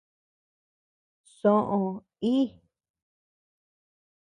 Soʼö 1.37 1.79
íi. 2.31 2.41